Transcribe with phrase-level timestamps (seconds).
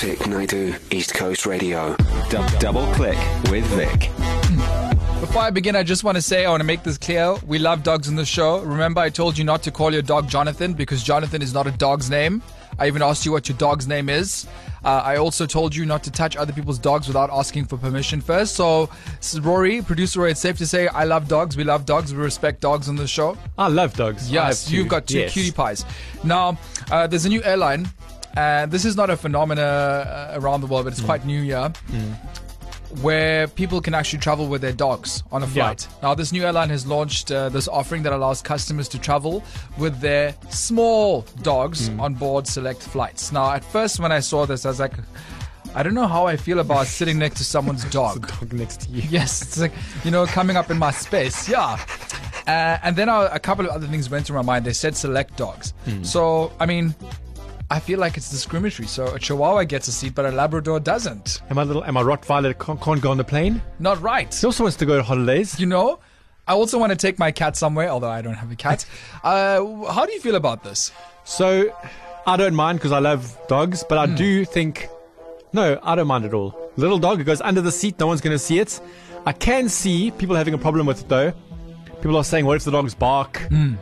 [0.00, 1.96] Vic Naidu, East Coast Radio.
[2.28, 3.16] Dou- double click
[3.50, 4.10] with Vic.
[5.20, 7.34] Before I begin, I just want to say I want to make this clear.
[7.46, 8.60] We love dogs in the show.
[8.60, 11.70] Remember, I told you not to call your dog Jonathan because Jonathan is not a
[11.72, 12.42] dog's name.
[12.78, 14.46] I even asked you what your dog's name is.
[14.84, 18.20] Uh, I also told you not to touch other people's dogs without asking for permission
[18.20, 18.54] first.
[18.54, 18.90] So,
[19.40, 21.56] Rory, producer Rory, it's safe to say I love dogs.
[21.56, 22.14] We love dogs.
[22.14, 23.36] We respect dogs on the show.
[23.56, 24.30] I love dogs.
[24.30, 25.32] Yes, have you've got two Yes.
[25.32, 25.86] cutie pies.
[26.22, 26.58] Now,
[26.90, 27.88] uh, there's a new airline,
[28.36, 31.06] and this is not a phenomena uh, around the world, but it's Mm.
[31.06, 31.72] quite new here,
[33.02, 35.52] where people can actually travel with their dogs on a Yeah.
[35.52, 35.88] flight.
[36.02, 39.42] Now, this new airline has launched uh, this offering that allows customers to travel
[39.76, 42.00] with their small dogs Mm.
[42.00, 43.32] on board select flights.
[43.32, 44.94] Now, at first, when I saw this, I was like,
[45.74, 48.28] I don't know how I feel about sitting next to someone's dog.
[48.40, 49.02] Dog next to you.
[49.10, 49.72] Yes, it's like
[50.04, 51.48] you know coming up in my space.
[51.50, 51.76] Yeah,
[52.46, 54.64] uh, and then a couple of other things went through my mind.
[54.64, 55.74] They said select dogs.
[56.02, 56.94] So I mean,
[57.70, 58.86] I feel like it's discriminatory.
[58.86, 61.42] So a Chihuahua gets a seat, but a Labrador doesn't.
[61.50, 63.60] Am I little, Am my Rottweiler can't, can't go on the plane.
[63.78, 64.32] Not right.
[64.32, 65.58] He also wants to go to holidays.
[65.58, 65.98] You know.
[66.48, 68.86] I also want to take my cat somewhere, although I don't have a cat.
[69.24, 70.92] Uh, how do you feel about this?
[71.24, 71.74] So
[72.24, 73.98] I don't mind because I love dogs, but.
[73.98, 74.88] I do think,
[75.52, 76.70] no, I don't mind at all.
[76.76, 78.80] Little dog, it goes under the seat, no one's going to see it.
[79.24, 81.32] I can see people having a problem with it though.
[82.00, 83.38] People are saying, what if the dogs bark?
[83.48, 83.74] Hmm.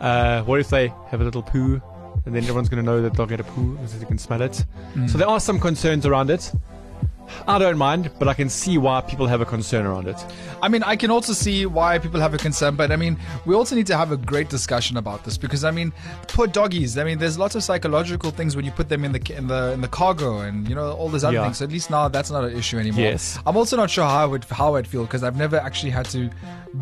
[0.00, 1.82] Uh, what if they have a little poo?
[2.24, 4.42] And then everyone's going to know that they'll get a poo because they can smell
[4.42, 4.64] it.
[4.94, 5.06] Hmm.
[5.08, 6.52] So there are some concerns around it.
[7.46, 10.24] I don't mind, but I can see why people have a concern around it.
[10.62, 13.54] I mean, I can also see why people have a concern, but I mean, we
[13.54, 15.92] also need to have a great discussion about this because I mean,
[16.28, 16.98] poor doggies.
[16.98, 19.72] I mean, there's lots of psychological things when you put them in the in the
[19.72, 21.44] in the cargo and you know all these other Yeah.
[21.44, 21.58] things.
[21.58, 23.00] So at least now that's not an issue anymore.
[23.04, 23.38] Yes.
[23.46, 26.06] I'm also not sure how I would how I'd feel because I've never actually had
[26.06, 26.30] to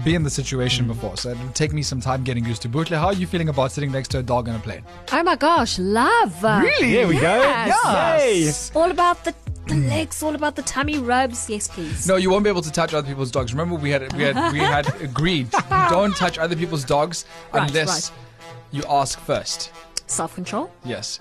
[0.04, 0.88] be in the situation mm.
[0.88, 2.68] before, so it'll take me some time getting used to.
[2.68, 4.84] Butle, how are you feeling about sitting next to a dog on a plane?
[5.12, 6.42] Oh my gosh, love.
[6.42, 6.92] Really?
[6.92, 8.72] There we Yes.
[8.74, 8.78] go.
[8.78, 8.80] Yay!
[8.82, 9.34] All about the,
[9.70, 11.48] the legs, all about the tummy rubs.
[11.48, 12.06] Yes, please.
[12.06, 13.52] No, you won't be able to touch other people's dogs.
[13.52, 15.50] Remember, we had we had we had agreed
[15.88, 18.12] don't touch other people's dogs Right, unless
[18.72, 19.72] you ask first.
[20.10, 20.72] Self control.
[20.84, 21.20] Yes.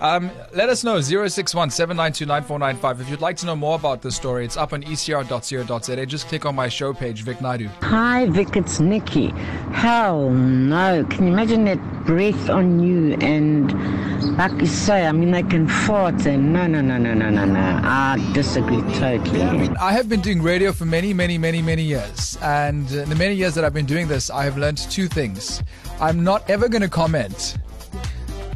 [0.00, 3.00] Um, let us know 061 792 9495.
[3.00, 6.06] If you'd like to know more about this story, it's up on ecr.co.za.
[6.06, 7.68] Just click on my show page, Vic Naidu.
[7.82, 9.30] Hi, Vic, it's Nikki.
[9.72, 11.04] Hell no.
[11.10, 13.14] Can you imagine that breath on you?
[13.20, 17.30] And like you say, I mean, they can fart and no, no, no, no, no,
[17.30, 17.80] no, no.
[17.82, 19.68] I disagree totally.
[19.80, 22.38] I have been doing radio for many, many, many, many years.
[22.40, 25.60] And in the many years that I've been doing this, I have learned two things.
[26.00, 27.56] I'm not ever going to comment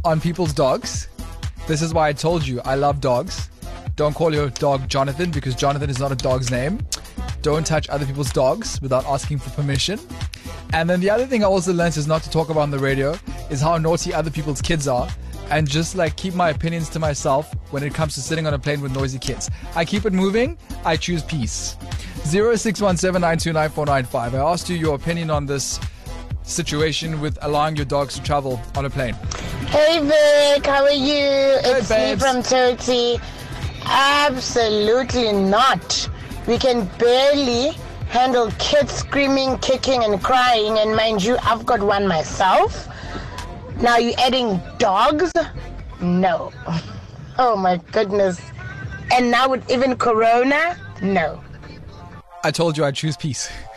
[0.05, 1.09] on people's dogs.
[1.67, 3.49] This is why I told you I love dogs.
[3.95, 6.79] Don't call your dog Jonathan because Jonathan is not a dog's name.
[7.43, 10.01] Don't touch other people's dogs without asking for permission.
[10.73, 12.79] And then the other thing I also learned is not to talk about on the
[12.79, 13.17] radio
[13.51, 15.09] is how naughty other people's kids are.
[15.51, 18.59] And just like keep my opinions to myself when it comes to sitting on a
[18.59, 19.51] plane with noisy kids.
[19.75, 20.57] I keep it moving.
[20.85, 21.77] I choose peace.
[22.23, 24.15] 0617929495.
[24.15, 25.79] I asked you your opinion on this
[26.43, 29.15] situation with allowing your dogs to travel on a plane.
[29.67, 31.59] Hey Vic, how are you?
[31.65, 33.19] It's me from Turkey.
[33.85, 36.09] Absolutely not.
[36.47, 37.71] We can barely
[38.09, 40.79] handle kids screaming, kicking, and crying.
[40.79, 42.89] And mind you, I've got one myself.
[43.81, 45.33] Now you adding dogs?
[46.01, 46.53] No.
[47.39, 48.39] Oh my goodness.
[49.11, 50.77] And now with even Corona?
[51.01, 51.43] No.
[52.45, 53.49] I told you I'd choose peace.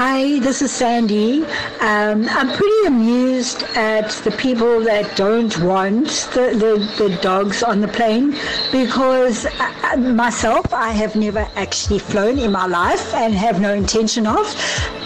[0.00, 1.42] Hi, this is Sandy.
[1.80, 7.80] Um, I'm pretty amused at the people that don't want the, the, the dogs on
[7.80, 8.36] the plane
[8.70, 14.28] because uh, myself, I have never actually flown in my life and have no intention
[14.28, 14.46] of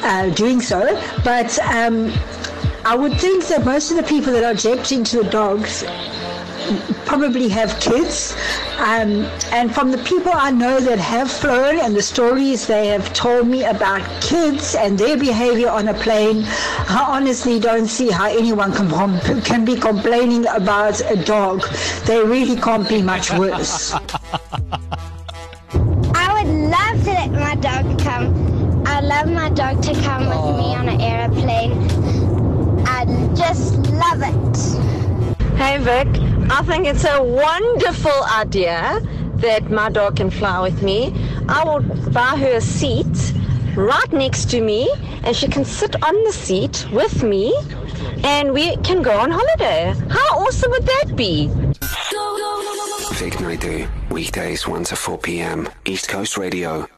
[0.03, 0.83] uh, doing so.
[1.25, 2.13] But um,
[2.85, 5.85] I would think that most of the people that are objecting to the dogs
[7.07, 8.37] probably have kids.
[8.83, 13.15] Um, and from the people I know that have flown and the stories they have
[13.15, 16.43] told me about kids and their behavior on a plane,
[16.89, 21.65] I honestly don't see how anyone can, com- can be complaining about a dog.
[22.07, 23.93] They really can't be much worse.
[26.15, 28.85] I would love to let my dog come.
[28.85, 31.73] I love my dog to come with me on an aeroplane.
[32.85, 33.05] I
[33.37, 34.57] just love it.
[35.57, 39.01] Hey Vic, I think it's a wonderful idea
[39.37, 41.15] that my dog can fly with me.
[41.49, 41.81] I will
[42.11, 43.33] buy her a seat
[43.77, 44.91] right next to me
[45.25, 47.55] and she can sit on the seat with me
[48.25, 49.95] and we can go on holiday.
[50.09, 51.49] How awesome would that be?
[53.15, 55.69] Vic Naidu, weekdays 1 to 4 p.m.
[55.85, 56.89] East Coast Radio.